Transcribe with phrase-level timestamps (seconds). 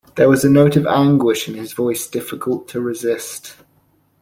[0.15, 3.55] There was a note of anguish in his voice difficult to resist.